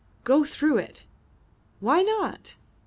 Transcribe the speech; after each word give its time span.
Go 0.23 0.43
through 0.43 0.79
it. 0.79 1.05
Why 1.79 2.01
not? 2.01 2.55